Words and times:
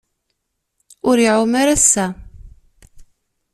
Ur 1.09 1.17
iɛum 1.19 1.53
ara 1.61 1.73
ass-a. 1.77 2.05